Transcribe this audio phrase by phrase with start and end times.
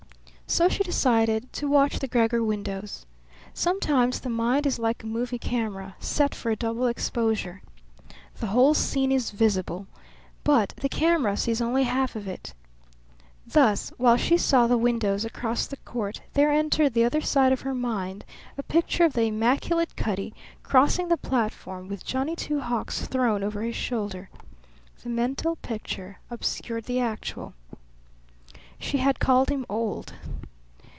[0.53, 3.05] So she decided to watch the Gregor windows.
[3.53, 7.61] Sometimes the mind is like a movie camera set for a double exposure.
[8.41, 9.87] The whole scene is visible,
[10.43, 12.53] but the camera sees only half of it.
[13.47, 17.61] Thus, while she saw the windows across the court there entered the other side of
[17.61, 18.25] her mind
[18.57, 20.33] a picture of the immaculate Cutty
[20.63, 24.29] crossing the platform with Johnny Two Hawks thrown over his shoulder.
[25.01, 27.53] The mental picture obscured the actual.
[28.77, 30.13] She had called him old.